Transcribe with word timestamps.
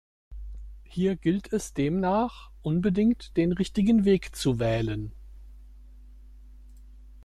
Hier 0.81 1.15
gilt 1.15 1.53
es 1.53 1.75
demnach, 1.75 2.49
unbedingt 2.63 3.37
den 3.37 3.51
richtigen 3.51 4.03
Weg 4.03 4.35
zu 4.35 4.57
wählen! 4.57 5.11